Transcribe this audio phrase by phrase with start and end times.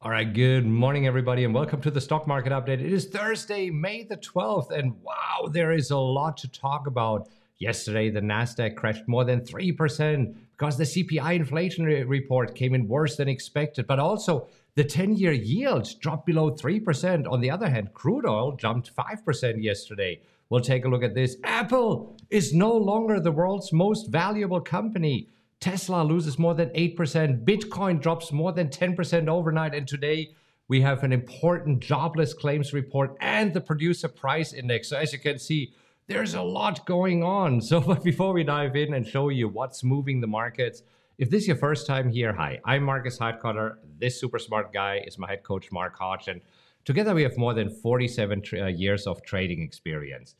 [0.00, 2.80] All right, good morning, everybody, and welcome to the stock market update.
[2.80, 7.28] It is Thursday, May the 12th, and wow, there is a lot to talk about.
[7.58, 13.16] Yesterday, the NASDAQ crashed more than 3% because the CPI inflation report came in worse
[13.16, 17.28] than expected, but also the 10 year yield dropped below 3%.
[17.28, 20.20] On the other hand, crude oil jumped 5% yesterday.
[20.48, 21.38] We'll take a look at this.
[21.42, 25.26] Apple is no longer the world's most valuable company.
[25.60, 27.44] Tesla loses more than 8%.
[27.44, 29.74] Bitcoin drops more than 10% overnight.
[29.74, 30.34] And today
[30.68, 34.88] we have an important jobless claims report and the producer price index.
[34.88, 35.72] So, as you can see,
[36.06, 37.60] there's a lot going on.
[37.68, 40.82] So, but before we dive in and show you what's moving the markets,
[41.18, 43.78] if this is your first time here, hi, I'm Markus Heitkoetter.
[43.98, 46.28] This super smart guy is my head coach, Mark Hodge.
[46.28, 46.40] And
[46.84, 50.36] together we have more than 47 uh, years of trading experience.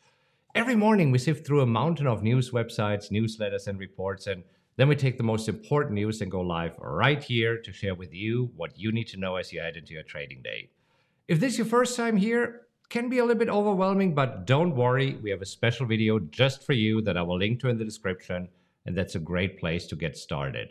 [0.55, 4.29] Every morning we sift through a mountain of news websites, newsletters, and reports.
[4.29, 4.45] And
[4.79, 8.15] then we take the most important news and go live right here to share with
[8.15, 10.71] you what you need to know as you head into your trading day.
[11.27, 14.77] If this is your first time here, can be a little bit overwhelming, but don't
[14.77, 17.77] worry, we have a special video just for you that I will link to in
[17.77, 18.49] the description,
[18.87, 20.69] and that's a great place to get started.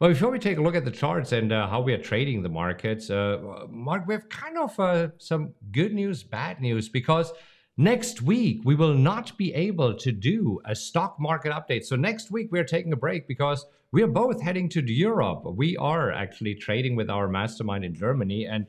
[0.00, 2.42] But before we take a look at the charts and uh, how we are trading
[2.42, 7.32] the markets, uh, Mark, we have kind of uh, some good news, bad news, because
[7.80, 11.84] Next week, we will not be able to do a stock market update.
[11.84, 15.44] So, next week, we're taking a break because we are both heading to Europe.
[15.44, 18.66] We are actually trading with our mastermind in Germany, and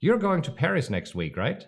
[0.00, 1.66] you're going to Paris next week, right?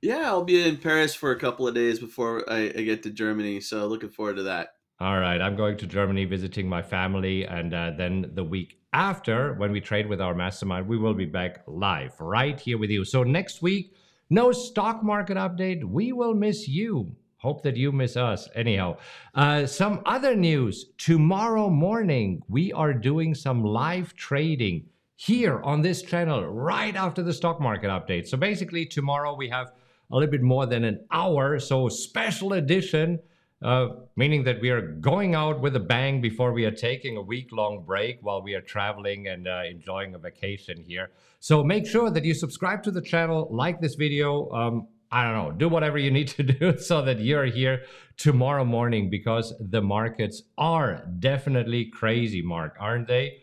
[0.00, 3.10] Yeah, I'll be in Paris for a couple of days before I, I get to
[3.10, 3.60] Germany.
[3.60, 4.76] So, looking forward to that.
[4.98, 9.52] All right, I'm going to Germany visiting my family, and uh, then the week after,
[9.56, 13.04] when we trade with our mastermind, we will be back live right here with you.
[13.04, 13.92] So, next week,
[14.30, 15.84] no stock market update.
[15.84, 17.14] We will miss you.
[17.38, 18.48] Hope that you miss us.
[18.54, 18.98] Anyhow,
[19.34, 20.86] uh, some other news.
[20.98, 24.86] Tomorrow morning, we are doing some live trading
[25.16, 28.28] here on this channel right after the stock market update.
[28.28, 29.72] So basically, tomorrow we have
[30.10, 31.58] a little bit more than an hour.
[31.58, 33.18] So, special edition
[33.62, 37.22] uh, meaning that we are going out with a bang before we are taking a
[37.22, 41.10] week long break while we are traveling and uh, enjoying a vacation here.
[41.40, 44.50] So make sure that you subscribe to the channel, like this video.
[44.50, 47.82] Um, I don't know, do whatever you need to do so that you're here
[48.16, 53.38] tomorrow morning because the markets are definitely crazy, Mark, aren't they?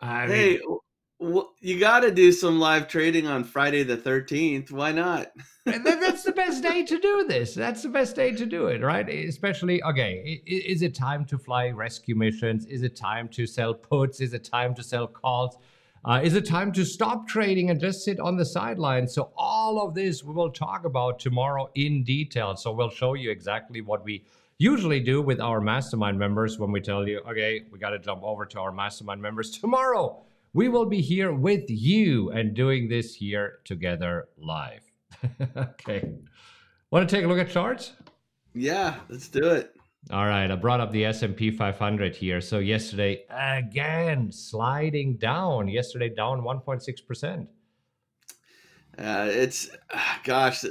[0.00, 0.78] I hey, mean,
[1.22, 4.72] well, you got to do some live trading on Friday the 13th.
[4.72, 5.30] Why not?
[5.64, 7.54] that's the best day to do this.
[7.54, 9.08] That's the best day to do it, right?
[9.08, 12.66] Especially, okay, is it time to fly rescue missions?
[12.66, 14.20] Is it time to sell puts?
[14.20, 15.58] Is it time to sell calls?
[16.04, 19.14] Uh, is it time to stop trading and just sit on the sidelines?
[19.14, 22.56] So, all of this we will talk about tomorrow in detail.
[22.56, 24.24] So, we'll show you exactly what we
[24.58, 28.24] usually do with our mastermind members when we tell you, okay, we got to jump
[28.24, 33.14] over to our mastermind members tomorrow we will be here with you and doing this
[33.14, 34.82] here together live.
[35.56, 36.12] okay.
[36.90, 37.92] Want to take a look at charts?
[38.54, 39.74] Yeah, let's do it.
[40.10, 42.40] All right, I brought up the S&P 500 here.
[42.40, 45.68] So yesterday again sliding down.
[45.68, 47.46] Yesterday down 1.6%.
[48.98, 49.70] Uh, it's
[50.24, 50.64] gosh,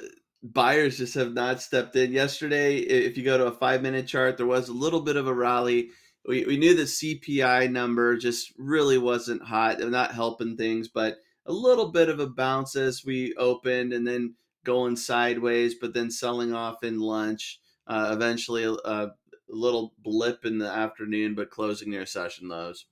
[0.44, 2.12] buyers just have not stepped in.
[2.12, 5.34] Yesterday, if you go to a 5-minute chart, there was a little bit of a
[5.34, 5.90] rally
[6.28, 11.52] we, we knew the CPI number just really wasn't hot, not helping things, but a
[11.52, 16.54] little bit of a bounce as we opened and then going sideways, but then selling
[16.54, 17.60] off in lunch.
[17.88, 19.12] Uh, eventually, a, a,
[19.50, 22.86] little blip in the afternoon, but closing near session lows.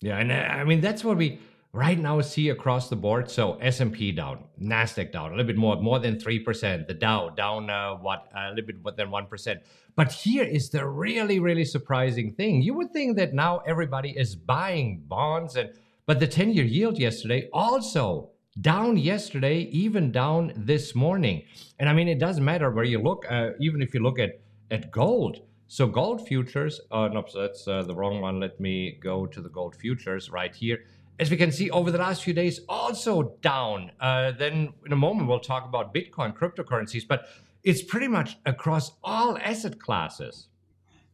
[0.00, 1.40] Yeah, and uh, I mean that's what we
[1.76, 3.30] right now see across the board.
[3.30, 6.88] So S&P down, Nasdaq down a little bit more, more than three percent.
[6.88, 9.60] The Dow down uh, what a little bit more than one percent.
[9.94, 12.62] But here is the really, really surprising thing.
[12.62, 15.70] You would think that now everybody is buying bonds, and
[16.06, 21.42] but the ten-year yield yesterday also down yesterday, even down this morning.
[21.78, 23.26] And I mean, it doesn't matter where you look.
[23.30, 25.42] Uh, even if you look at at gold.
[25.68, 28.38] So gold futures, uh, no, that's uh, the wrong one.
[28.38, 30.84] Let me go to the gold futures right here
[31.18, 33.90] as we can see over the last few days, also down.
[34.00, 37.26] Uh, then in a moment, we'll talk about Bitcoin, cryptocurrencies, but
[37.62, 40.48] it's pretty much across all asset classes.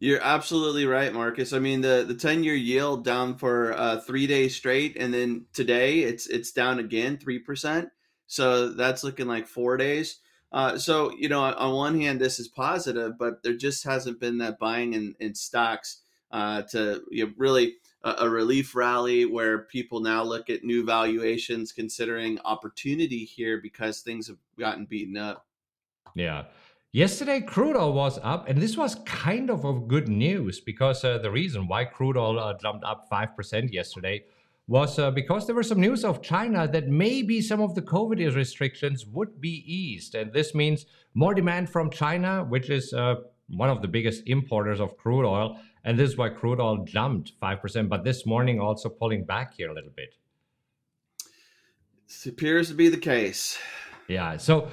[0.00, 1.52] You're absolutely right, Markus.
[1.52, 5.46] I mean, the the ten year yield down for uh, three days straight, and then
[5.52, 7.88] today it's it's down again three percent.
[8.26, 10.18] So that's looking like four days.
[10.50, 14.38] Uh, so you know, on one hand, this is positive, but there just hasn't been
[14.38, 19.58] that buying in, in stocks uh, to you know, really a, a relief rally where
[19.58, 25.46] people now look at new valuations, considering opportunity here because things have gotten beaten up.
[26.14, 26.44] Yeah.
[26.92, 31.16] Yesterday, crude oil was up, and this was kind of of good news because uh,
[31.18, 34.24] the reason why crude oil uh, jumped up 5% yesterday
[34.68, 38.34] was uh, because there was some news of China that maybe some of the COVID
[38.34, 40.14] restrictions would be eased.
[40.14, 43.16] And this means more demand from China, which is uh,
[43.48, 45.58] one of the biggest importers of crude oil.
[45.84, 47.88] And this is why crude oil jumped 5%.
[47.88, 50.14] But this morning, also pulling back here a little bit.
[52.06, 53.58] It appears to be the case.
[54.06, 54.36] Yeah.
[54.36, 54.68] So,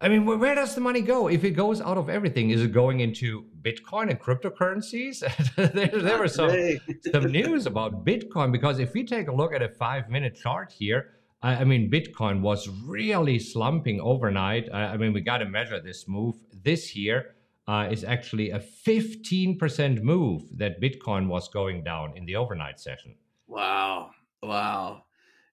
[0.00, 1.28] I mean, where does the money go?
[1.28, 5.20] If it goes out of everything, is it going into Bitcoin and cryptocurrencies?
[5.72, 6.50] there, there was some,
[7.12, 10.72] some news about Bitcoin because if we take a look at a five minute chart
[10.72, 11.12] here,
[11.42, 14.68] I, I mean, Bitcoin was really slumping overnight.
[14.72, 16.36] I, I mean, we got to measure this move.
[16.62, 17.33] This year
[17.66, 23.14] uh, is actually a 15% move that Bitcoin was going down in the overnight session.
[23.46, 24.10] Wow.
[24.42, 25.04] Wow.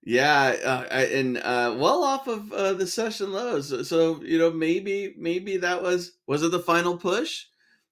[0.03, 3.87] Yeah, uh, and uh, well off of uh, the session lows.
[3.87, 7.45] So you know, maybe maybe that was was it the final push?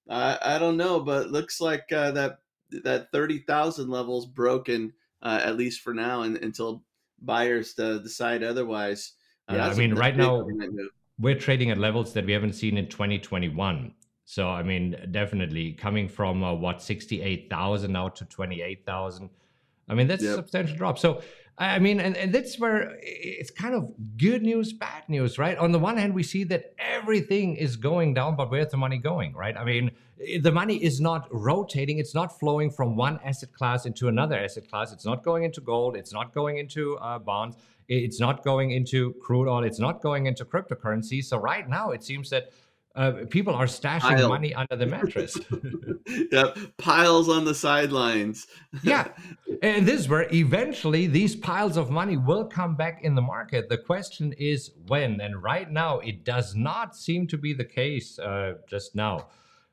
[0.08, 2.38] I don't know, but looks like uh, that
[2.82, 6.82] that thirty thousand levels broken uh, at least for now, and, until
[7.20, 9.12] buyers decide otherwise.
[9.48, 10.46] Uh, yeah, I mean, right now
[11.18, 13.94] we're trading at levels that we haven't seen in 2021.
[14.30, 19.28] So I mean, definitely coming from what 68,000 now to 28,000.
[19.88, 20.34] I mean, that's yep.
[20.34, 21.00] a substantial drop.
[21.00, 21.20] So
[21.58, 25.58] I mean, and, and that's where it's kind of good news, bad news, right?
[25.58, 28.98] On the one hand, we see that everything is going down, but where's the money
[28.98, 29.56] going, right?
[29.56, 29.90] I mean,
[30.40, 34.70] the money is not rotating, it's not flowing from one asset class into another asset
[34.70, 34.92] class.
[34.92, 37.56] It's not going into gold, it's not going into uh, bonds,
[37.88, 41.22] it's not going into crude oil, it's not going into cryptocurrency.
[41.24, 42.52] So, right now, it seems that
[42.96, 44.28] uh, people are stashing Pile.
[44.28, 45.38] money under the mattress.
[46.32, 48.48] yep, piles on the sidelines.
[48.82, 49.08] yeah,
[49.62, 53.68] and this is where eventually these piles of money will come back in the market.
[53.68, 58.18] The question is when, and right now it does not seem to be the case
[58.18, 59.28] uh, just now.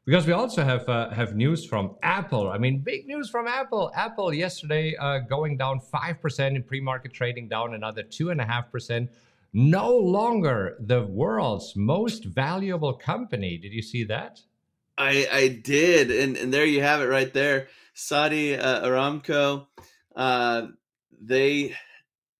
[0.05, 2.49] Because we also have uh, have news from Apple.
[2.49, 3.91] I mean, big news from Apple.
[3.93, 8.45] Apple yesterday uh, going down five percent in pre-market trading, down another two and a
[8.45, 9.09] half percent
[9.57, 13.57] no longer the world's most valuable company.
[13.57, 14.41] Did you see that?
[14.99, 17.67] I I did, and and there you have it right there.
[17.95, 19.65] Saudi uh, Aramco,
[20.15, 20.67] uh,
[21.19, 21.75] they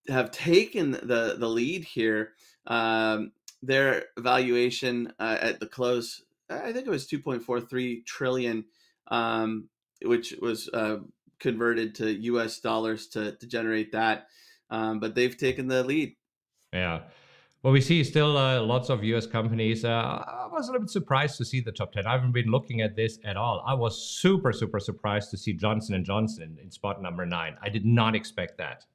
[0.08, 2.34] have taken the the lead here.
[2.68, 3.32] Um,
[3.64, 6.22] their valuation uh, at the close,
[6.52, 8.66] I think it was two point four three trillion,
[9.08, 9.70] um,
[10.04, 10.98] which was uh,
[11.40, 12.60] converted to U.S.
[12.60, 14.28] dollars to to generate that.
[14.70, 16.17] Um, but they've taken the lead.
[16.74, 17.02] Yeah.
[17.64, 19.84] Well, we see still uh, lots of US companies.
[19.84, 22.06] Uh, I was a little bit surprised to see the top 10.
[22.06, 23.64] I haven't been looking at this at all.
[23.66, 27.58] I was super, super surprised to see Johnson & Johnson in spot number nine.
[27.62, 28.86] I did not expect that.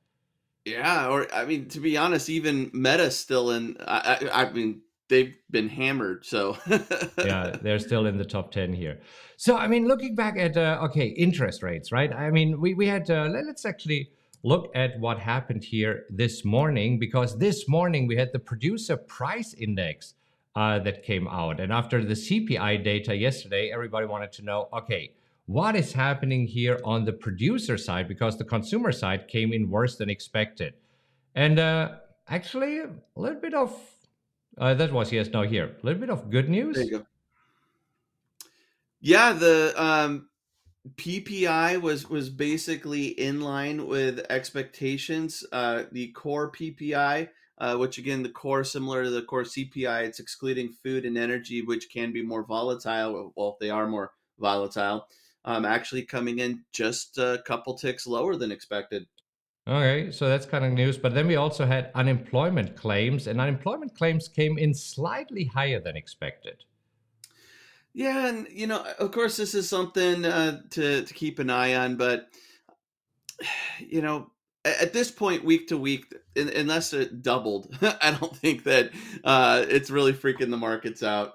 [0.64, 3.76] Yeah, or I mean, to be honest, even Meta still in.
[3.80, 6.24] I, I, I mean, they've been hammered.
[6.24, 6.56] So
[7.18, 9.00] yeah, they're still in the top ten here.
[9.36, 12.12] So I mean, looking back at uh, okay interest rates, right?
[12.12, 14.10] I mean, we we had uh, let's actually
[14.42, 19.54] look at what happened here this morning because this morning we had the producer price
[19.54, 20.14] index
[20.56, 21.60] uh, that came out.
[21.60, 25.12] And after the CPI data yesterday, everybody wanted to know okay,
[25.46, 29.96] what is happening here on the producer side because the consumer side came in worse
[29.96, 30.74] than expected.
[31.34, 31.96] And uh,
[32.28, 33.74] actually, a little bit of
[34.58, 36.76] uh, that was yes, no here, a little bit of good news.
[36.76, 37.06] There you go.
[39.00, 40.28] Yeah, the um,
[40.96, 45.44] PPI was was basically in line with expectations.
[45.52, 50.18] Uh, the core PPI, uh, which again the core similar to the core CPI, it's
[50.18, 53.32] excluding food and energy, which can be more volatile.
[53.36, 55.06] Well, they are more volatile.
[55.44, 59.06] Um, actually coming in just a couple ticks lower than expected.
[59.68, 60.98] Okay, so that's kind of news.
[60.98, 65.96] But then we also had unemployment claims, and unemployment claims came in slightly higher than
[65.96, 66.64] expected.
[67.94, 71.74] Yeah, and you know, of course, this is something uh, to to keep an eye
[71.74, 72.28] on, but
[73.78, 74.30] you know,
[74.64, 78.90] at this point, week to week, unless it doubled, I don't think that
[79.24, 81.34] uh, it's really freaking the markets out.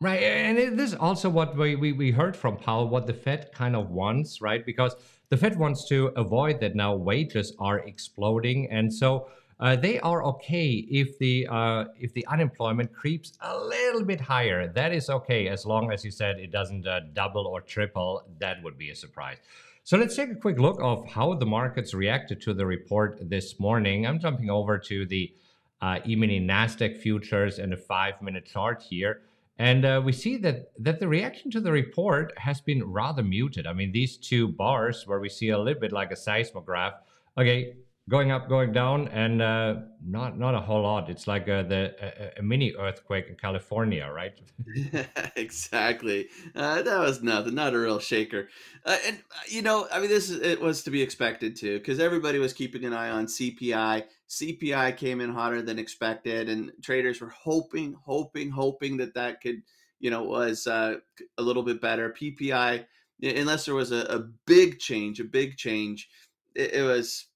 [0.00, 3.14] Right, and it, this is also what we, we we heard from Powell, what the
[3.14, 4.64] Fed kind of wants, right?
[4.64, 4.96] Because
[5.28, 9.28] the Fed wants to avoid that now wages are exploding, and so
[9.62, 14.66] uh, they are okay if the uh, if the unemployment creeps a little bit higher.
[14.66, 18.24] That is okay as long as you said it doesn't uh, double or triple.
[18.40, 19.38] That would be a surprise.
[19.84, 23.60] So let's take a quick look of how the markets reacted to the report this
[23.60, 24.04] morning.
[24.04, 25.32] I'm jumping over to the
[25.80, 29.22] uh, E-mini Nasdaq futures and a five-minute chart here.
[29.58, 33.68] And uh, we see that that the reaction to the report has been rather muted.
[33.68, 36.94] I mean, these two bars where we see a little bit like a seismograph.
[37.38, 37.76] Okay,
[38.12, 41.08] going up, going down, and uh, not not a whole lot.
[41.08, 44.34] It's like uh, the a, a, mini earthquake in California, right?
[45.36, 46.28] exactly.
[46.54, 48.50] Uh, that was nothing, not a real shaker.
[48.84, 51.78] Uh, and uh, you know, I mean, this is, it was to be expected too,
[51.78, 54.04] because everybody was keeping an eye on CPI.
[54.28, 59.62] CPI came in hotter than expected, and traders were hoping, hoping, hoping that that could,
[60.00, 60.96] you know, was uh,
[61.38, 62.10] a little bit better.
[62.10, 62.84] PPI,
[63.22, 66.10] unless there was a, a big change, a big change,
[66.54, 67.28] it, it was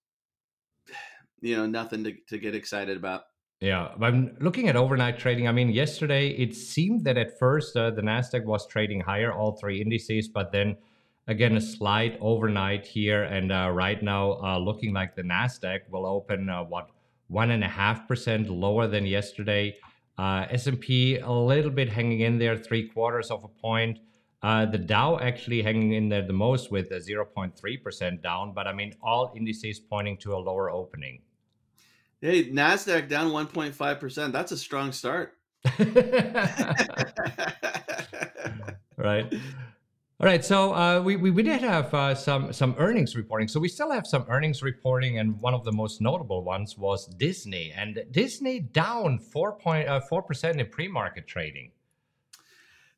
[1.40, 3.22] you know nothing to, to get excited about.
[3.60, 7.90] Yeah i'm looking at overnight trading i mean yesterday it seemed that at first uh,
[7.90, 10.76] the nasdaq was trading higher all three indices but then
[11.26, 16.04] again a slight overnight here and uh, right now uh, looking like the nasdaq will
[16.04, 16.90] open uh, what
[17.28, 19.76] one and a half percent lower than yesterday.
[20.18, 23.98] Uh, s&p a little bit hanging in there three quarters of a point
[24.42, 28.72] uh, the Dow actually hanging in there the most with a 0.3% down, but I
[28.72, 31.22] mean, all indices pointing to a lower opening.
[32.20, 34.32] Hey, Nasdaq down 1.5%.
[34.32, 35.34] That's a strong start.
[38.96, 39.32] right.
[40.18, 43.48] All right, so uh, we, we, we did have uh, some some earnings reporting.
[43.48, 47.06] So we still have some earnings reporting, and one of the most notable ones was
[47.06, 51.70] Disney, and Disney down four point uh, four percent in pre market trading.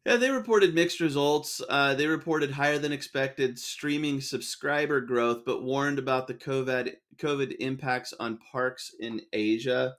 [0.09, 1.61] Yeah, they reported mixed results.
[1.69, 7.57] Uh, they reported higher than expected streaming subscriber growth, but warned about the COVID COVID
[7.61, 9.97] impacts on parks in Asia.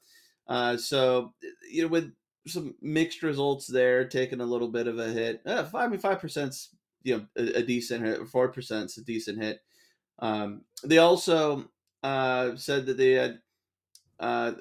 [0.48, 1.36] Uh, so,
[1.70, 2.12] you know, with
[2.48, 5.44] some mixed results there, taking a little bit of a hit.
[5.46, 6.70] Uh, five five percent's
[7.04, 8.28] you know a, a decent hit.
[8.30, 9.60] Four percent's a decent hit.
[10.18, 11.70] Um, they also
[12.02, 13.42] uh, said that they had
[14.20, 14.54] uh,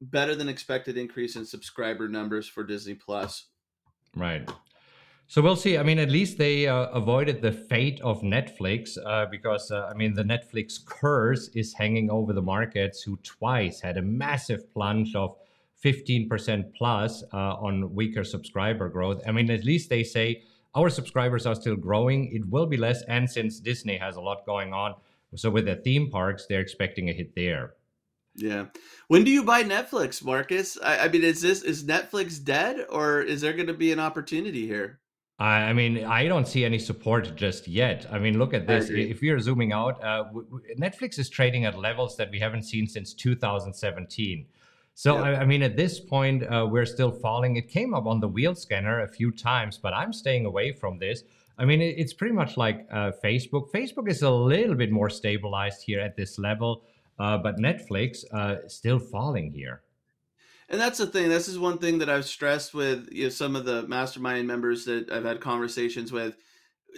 [0.00, 3.48] better than expected increase in subscriber numbers for Disney Plus.
[4.16, 4.48] Right.
[5.28, 5.76] So we'll see.
[5.76, 9.94] I mean, at least they uh, avoided the fate of Netflix uh, because, uh, I
[9.94, 15.16] mean, the Netflix curse is hanging over the markets, who twice had a massive plunge
[15.16, 15.36] of
[15.84, 19.20] 15% plus uh, on weaker subscriber growth.
[19.26, 20.42] I mean, at least they say
[20.76, 22.32] our subscribers are still growing.
[22.32, 23.02] It will be less.
[23.02, 24.94] And since Disney has a lot going on,
[25.34, 27.74] so with the theme parks, they're expecting a hit there.
[28.36, 28.66] Yeah.
[29.08, 30.78] When do you buy Netflix, Markus?
[30.80, 33.98] I, I mean, is this is Netflix dead, or is there going to be an
[33.98, 35.00] opportunity here?
[35.38, 38.06] I mean, I don't see any support just yet.
[38.10, 38.88] I mean, look at this.
[38.88, 40.24] If we are zooming out, uh,
[40.78, 44.46] Netflix is trading at levels that we haven't seen since 2017.
[44.94, 45.22] So, yeah.
[45.22, 47.56] I, I, mean, at this point, uh, we're still falling.
[47.56, 50.98] It came up on the wheel scanner a few times, but I'm staying away from
[50.98, 51.22] this.
[51.58, 53.70] I mean, it, it's pretty much like uh, Facebook.
[53.70, 56.82] Facebook is a little bit more stabilized here at this level,
[57.18, 59.82] uh, but Netflix uh, still falling here
[60.68, 61.28] and that's the thing.
[61.28, 64.84] This is one thing that I've stressed with you know, some of the mastermind members
[64.86, 66.36] that I've had conversations with.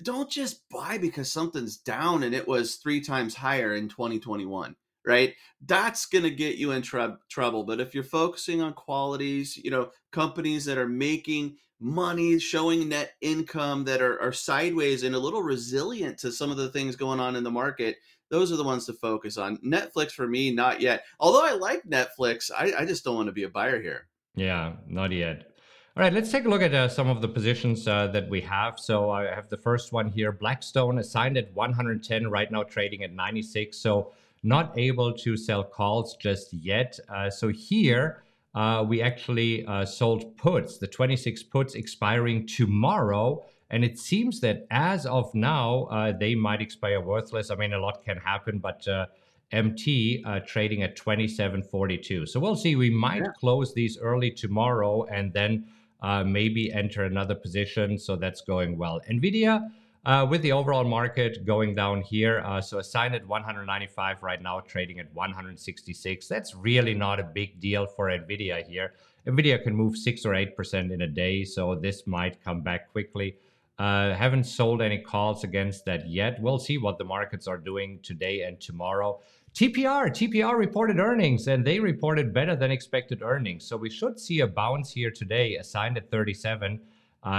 [0.02, 4.76] Don't just buy because something's down and it was three times higher in 2021,
[5.06, 5.34] right?
[5.66, 7.64] That's going to get you in tr- trouble.
[7.64, 13.12] But if you're focusing on qualities, you know, companies that are making money, showing net
[13.20, 17.20] income that are, are sideways and a little resilient to some of the things going
[17.20, 17.96] on in the market,
[18.30, 19.56] those are the ones to focus on.
[19.58, 21.04] Netflix for me, not yet.
[21.20, 24.08] Although I like Netflix, I, I just don't want to be a buyer here.
[24.34, 25.52] Yeah, not yet.
[25.96, 28.40] All right, let's take a look at uh, some of the positions uh, that we
[28.42, 28.78] have.
[28.78, 30.30] So I have the first one here.
[30.30, 33.76] Blackstone assigned at 110, right now trading at 96.
[33.76, 36.98] So not able to sell calls just yet.
[37.08, 38.22] Uh, so here
[38.54, 44.66] uh, we actually uh, sold puts, the 26 puts expiring tomorrow and it seems that
[44.70, 47.50] as of now, uh, they might expire worthless.
[47.50, 49.06] I mean, a lot can happen, but uh,
[49.52, 52.28] MT uh, trading at 27.42.
[52.28, 52.76] So we'll see.
[52.76, 53.32] We might yeah.
[53.38, 55.66] close these early tomorrow and then
[56.00, 57.98] uh, maybe enter another position.
[57.98, 59.00] So that's going well.
[59.10, 59.68] NVIDIA.
[60.04, 64.60] Uh, with the overall market going down here, uh, so assigned at 195 right now,
[64.60, 66.28] trading at 166.
[66.28, 68.94] That's really not a big deal for Nvidia here.
[69.26, 72.90] Nvidia can move six or eight percent in a day, so this might come back
[72.92, 73.36] quickly.
[73.78, 76.40] Uh, haven't sold any calls against that yet.
[76.40, 79.20] We'll see what the markets are doing today and tomorrow.
[79.54, 83.64] TPR, TPR reported earnings and they reported better than expected earnings.
[83.64, 86.80] So we should see a bounce here today, assigned at 37.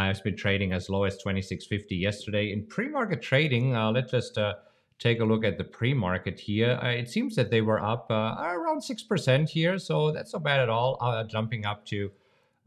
[0.10, 2.52] It's been trading as low as 26.50 yesterday.
[2.52, 4.54] In pre market trading, uh, let's just uh,
[5.00, 6.80] take a look at the pre market here.
[6.82, 9.80] Uh, it seems that they were up uh, around 6% here.
[9.80, 12.12] So that's not bad at all, uh, jumping up to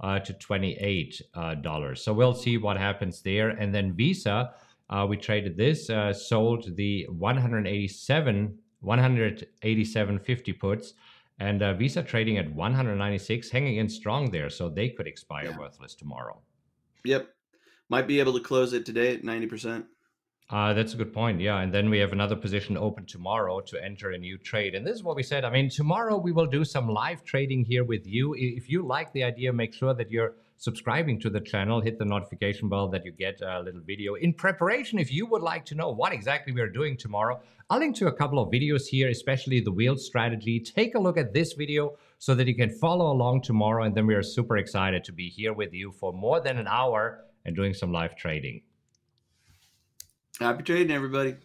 [0.02, 1.22] uh, to $28.
[1.34, 3.50] Uh, so we'll see what happens there.
[3.50, 4.52] And then Visa,
[4.90, 10.94] uh, we traded this, uh, sold the 187, 187.50 puts,
[11.38, 14.50] and uh, Visa trading at 196, hanging in strong there.
[14.50, 15.58] So they could expire yeah.
[15.58, 16.40] worthless tomorrow.
[17.04, 17.28] Yep.
[17.88, 19.84] Might be able to close it today at 90%.
[20.52, 21.40] Uh, that's a good point.
[21.40, 21.60] Yeah.
[21.60, 24.74] And then we have another position open tomorrow to enter a new trade.
[24.74, 25.46] And this is what we said.
[25.46, 28.34] I mean, tomorrow we will do some live trading here with you.
[28.36, 32.04] If you like the idea, make sure that you're subscribing to the channel, hit the
[32.04, 34.98] notification bell that you get a little video in preparation.
[34.98, 37.40] If you would like to know what exactly we are doing tomorrow,
[37.70, 40.60] I'll link to a couple of videos here, especially the wheel strategy.
[40.60, 43.84] Take a look at this video so that you can follow along tomorrow.
[43.84, 46.68] And then we are super excited to be here with you for more than an
[46.68, 48.60] hour and doing some live trading.
[50.40, 51.36] Happy trading, everybody.